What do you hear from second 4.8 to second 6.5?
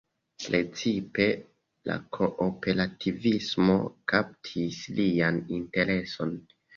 lian intereson.